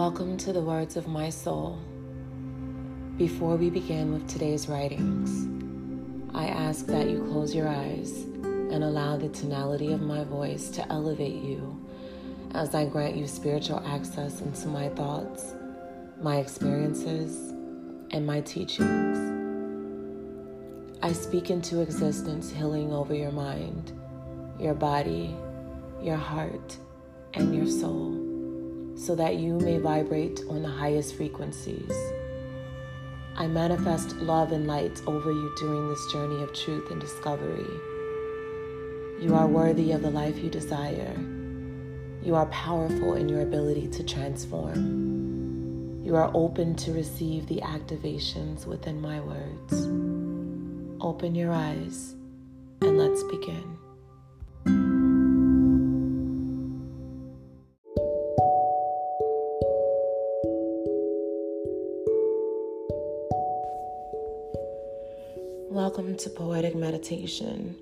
Welcome 0.00 0.38
to 0.38 0.52
the 0.54 0.62
words 0.62 0.96
of 0.96 1.08
my 1.08 1.28
soul. 1.28 1.78
Before 3.18 3.56
we 3.56 3.68
begin 3.68 4.14
with 4.14 4.26
today's 4.26 4.66
writings, 4.66 5.46
I 6.34 6.46
ask 6.46 6.86
that 6.86 7.10
you 7.10 7.22
close 7.30 7.54
your 7.54 7.68
eyes 7.68 8.10
and 8.42 8.82
allow 8.82 9.18
the 9.18 9.28
tonality 9.28 9.92
of 9.92 10.00
my 10.00 10.24
voice 10.24 10.70
to 10.70 10.90
elevate 10.90 11.42
you 11.42 11.86
as 12.54 12.74
I 12.74 12.86
grant 12.86 13.14
you 13.14 13.26
spiritual 13.26 13.82
access 13.86 14.40
into 14.40 14.68
my 14.68 14.88
thoughts, 14.88 15.54
my 16.18 16.38
experiences, 16.38 17.50
and 18.10 18.26
my 18.26 18.40
teachings. 18.40 19.18
I 21.02 21.12
speak 21.12 21.50
into 21.50 21.82
existence 21.82 22.50
healing 22.50 22.90
over 22.90 23.14
your 23.14 23.32
mind, 23.32 23.92
your 24.58 24.72
body, 24.72 25.36
your 26.00 26.16
heart, 26.16 26.78
and 27.34 27.54
your 27.54 27.66
soul 27.66 28.19
so 29.00 29.14
that 29.14 29.36
you 29.36 29.58
may 29.58 29.78
vibrate 29.78 30.42
on 30.50 30.62
the 30.62 30.68
highest 30.68 31.16
frequencies. 31.16 31.90
I 33.34 33.46
manifest 33.46 34.16
love 34.16 34.52
and 34.52 34.66
light 34.66 35.00
over 35.06 35.32
you 35.32 35.54
during 35.58 35.88
this 35.88 36.12
journey 36.12 36.42
of 36.42 36.52
truth 36.52 36.90
and 36.90 37.00
discovery. 37.00 37.64
You 39.18 39.34
are 39.34 39.46
worthy 39.46 39.92
of 39.92 40.02
the 40.02 40.10
life 40.10 40.36
you 40.38 40.50
desire. 40.50 41.16
You 42.22 42.34
are 42.34 42.44
powerful 42.46 43.14
in 43.14 43.26
your 43.26 43.40
ability 43.40 43.88
to 43.88 44.04
transform. 44.04 46.02
You 46.04 46.16
are 46.16 46.30
open 46.34 46.74
to 46.76 46.92
receive 46.92 47.46
the 47.46 47.62
activations 47.62 48.66
within 48.66 49.00
my 49.00 49.20
words. 49.20 49.86
Open 51.02 51.34
your 51.34 51.52
eyes 51.52 52.14
and 52.82 52.98
let's 52.98 53.22
begin. 53.24 53.78
Welcome 65.70 66.16
to 66.16 66.30
Poetic 66.30 66.74
Meditation. 66.74 67.76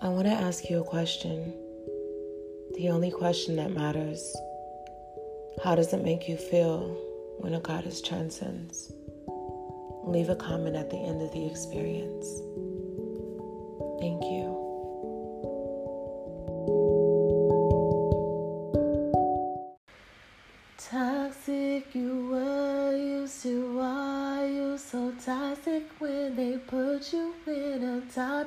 I 0.00 0.08
want 0.08 0.26
to 0.26 0.32
ask 0.32 0.70
you 0.70 0.80
a 0.80 0.84
question. 0.84 1.52
The 2.76 2.88
only 2.88 3.10
question 3.10 3.56
that 3.56 3.72
matters. 3.72 4.34
How 5.62 5.74
does 5.74 5.92
it 5.92 6.02
make 6.02 6.30
you 6.30 6.38
feel 6.38 6.96
when 7.40 7.52
a 7.52 7.60
goddess 7.60 8.00
transcends? 8.00 8.90
Leave 10.04 10.30
a 10.30 10.34
comment 10.34 10.76
at 10.76 10.88
the 10.88 10.96
end 10.96 11.20
of 11.20 11.30
the 11.32 11.46
experience. 11.46 12.26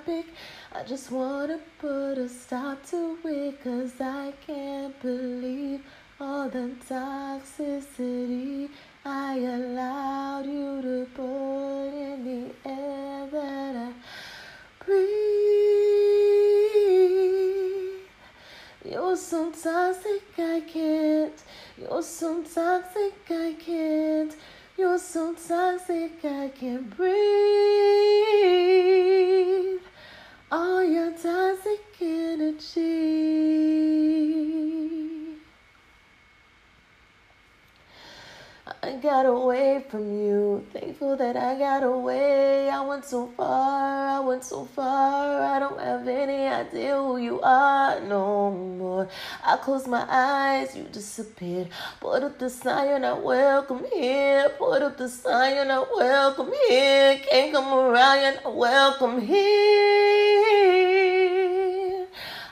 Topic? 0.01 0.25
I 0.73 0.83
just 0.83 1.11
wanna 1.11 1.59
put 1.79 2.17
a 2.17 2.29
stop 2.29 2.83
to 2.87 3.17
it, 3.25 3.63
cause 3.63 3.93
I 3.99 4.33
can't 4.47 4.99
believe 5.01 5.81
all 6.19 6.49
the 6.49 6.71
toxicity 6.89 8.69
I 9.05 9.37
allowed 9.37 10.45
you 10.45 10.81
to 10.81 11.05
put 11.13 11.89
in 11.89 12.25
the 12.25 12.51
air 12.69 13.27
that 13.27 13.75
I 13.75 13.93
breathe. 14.85 15.01
You're 18.85 19.17
so 19.17 19.51
toxic, 19.51 20.23
I 20.37 20.61
can't. 20.61 21.43
You're 21.77 22.03
so 22.03 22.43
toxic, 22.43 23.13
I 23.29 23.55
can't. 23.59 24.35
You're 24.77 24.99
so 24.99 25.33
toxic, 25.33 26.23
I 26.23 26.49
can't 26.59 26.89
breathe. 26.97 29.10
Got 39.01 39.25
away 39.25 39.83
from 39.89 40.11
you. 40.11 40.63
Thankful 40.71 41.17
that 41.17 41.35
I 41.35 41.57
got 41.57 41.81
away. 41.83 42.69
I 42.69 42.81
went 42.81 43.03
so 43.03 43.27
far, 43.35 44.17
I 44.17 44.19
went 44.19 44.43
so 44.43 44.65
far. 44.65 45.41
I 45.41 45.57
don't 45.59 45.79
have 45.79 46.07
any 46.07 46.45
idea 46.47 46.95
who 46.95 47.17
you 47.17 47.41
are 47.41 47.99
no 48.01 48.51
more. 48.51 49.09
I 49.43 49.57
closed 49.57 49.87
my 49.87 50.05
eyes, 50.07 50.75
you 50.75 50.83
disappeared. 50.83 51.69
Put 51.99 52.21
up 52.23 52.37
the 52.37 52.49
sign, 52.49 52.89
you're 52.89 52.99
not 52.99 53.23
welcome 53.23 53.83
here. 53.91 54.49
Put 54.59 54.83
up 54.83 54.97
the 54.97 55.09
sign, 55.09 55.55
you're 55.55 55.65
not 55.65 55.87
welcome 55.95 56.51
here. 56.67 57.19
Can't 57.29 57.53
come 57.53 57.73
around, 57.73 58.21
you're 58.21 58.35
not 58.43 58.55
welcome 58.55 59.19
here. 59.21 59.41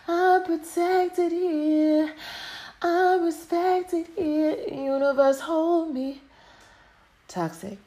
I'm 0.07 0.43
protected 0.43 1.31
here. 1.31 2.11
I'm 2.81 3.23
respected 3.25 4.07
here. 4.15 4.57
Universe, 4.71 5.41
hold 5.41 5.93
me. 5.93 6.21
Toxic. 7.29 7.77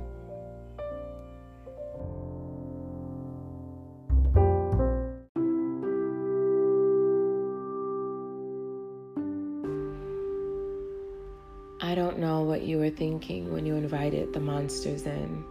I 11.96 11.98
don't 11.98 12.20
know 12.20 12.42
what 12.42 12.64
you 12.64 12.78
were 12.80 12.90
thinking 12.90 13.54
when 13.54 13.66
you 13.66 13.76
invited 13.76 14.34
the 14.34 14.40
monsters 14.42 15.04
in 15.04 15.46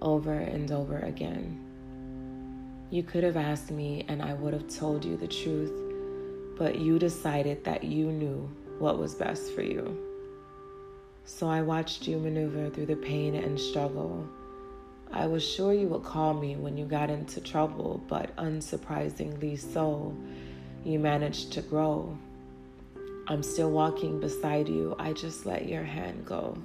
over 0.00 0.32
and 0.32 0.70
over 0.70 1.00
again. 1.00 1.58
You 2.90 3.02
could 3.02 3.24
have 3.24 3.36
asked 3.36 3.72
me, 3.72 4.04
and 4.06 4.22
I 4.22 4.34
would 4.34 4.52
have 4.52 4.68
told 4.68 5.04
you 5.04 5.16
the 5.16 5.26
truth, 5.26 5.72
but 6.56 6.78
you 6.78 7.00
decided 7.00 7.64
that 7.64 7.82
you 7.82 8.12
knew 8.12 8.48
what 8.78 9.00
was 9.00 9.16
best 9.16 9.50
for 9.52 9.62
you. 9.62 9.98
So 11.24 11.48
I 11.48 11.62
watched 11.62 12.06
you 12.06 12.18
maneuver 12.18 12.70
through 12.70 12.86
the 12.86 12.94
pain 12.94 13.34
and 13.34 13.58
struggle. 13.58 14.28
I 15.10 15.26
was 15.26 15.42
sure 15.42 15.74
you 15.74 15.88
would 15.88 16.04
call 16.04 16.34
me 16.34 16.54
when 16.54 16.78
you 16.78 16.84
got 16.84 17.10
into 17.10 17.40
trouble, 17.40 18.00
but 18.06 18.36
unsurprisingly 18.36 19.58
so, 19.58 20.16
you 20.84 21.00
managed 21.00 21.50
to 21.54 21.62
grow. 21.62 22.16
I'm 23.26 23.42
still 23.42 23.70
walking 23.70 24.20
beside 24.20 24.68
you. 24.68 24.94
I 24.98 25.14
just 25.14 25.46
let 25.46 25.66
your 25.66 25.82
hand 25.82 26.26
go. 26.26 26.58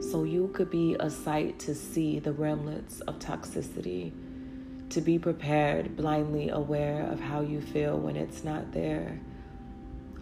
So 0.00 0.24
you 0.24 0.48
could 0.54 0.70
be 0.70 0.96
a 0.98 1.10
sight 1.10 1.58
to 1.60 1.74
see 1.74 2.18
the 2.18 2.32
remnants 2.32 3.00
of 3.00 3.18
toxicity, 3.18 4.12
to 4.90 5.00
be 5.02 5.18
prepared, 5.18 5.94
blindly 5.94 6.48
aware 6.48 7.02
of 7.10 7.20
how 7.20 7.42
you 7.42 7.60
feel 7.60 7.98
when 7.98 8.16
it's 8.16 8.44
not 8.44 8.72
there, 8.72 9.20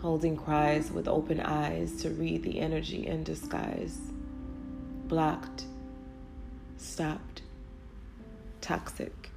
holding 0.00 0.37
cries 0.37 0.90
with 0.90 1.06
open 1.06 1.38
eyes 1.38 2.02
to 2.02 2.10
read 2.10 2.43
the 2.43 2.58
energy 2.58 3.06
in 3.06 3.22
disguise. 3.22 3.99
Blocked, 5.06 5.67
stopped, 6.76 7.43
toxic. 8.60 9.31